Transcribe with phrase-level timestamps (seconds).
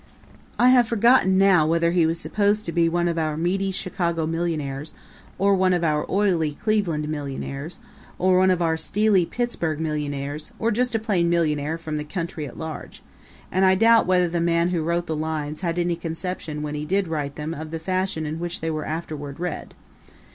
[0.57, 4.25] I have forgotten now whether he was supposed to be one of our meaty Chicago
[4.25, 4.95] millionaires,
[5.37, 7.77] or one of our oily Cleveland millionaires,
[8.17, 12.47] or one of our steely Pittsburgh millionaires, or just a plain millionaire from the country
[12.47, 13.03] at large;
[13.51, 16.83] and I doubt whether the man who wrote the lines had any conception when he
[16.85, 19.75] did write them of the fashion in which they were afterward read.